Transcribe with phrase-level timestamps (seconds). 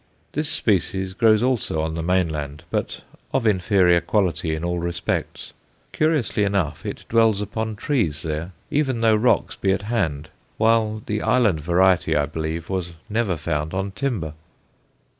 [0.31, 3.01] This species grows also on the mainland, but
[3.31, 5.53] of inferior quality in all respects;
[5.91, 11.21] curiously enough it dwells upon trees there, even though rocks be at hand, while the
[11.21, 14.33] island variety, I believe, was never found on timber.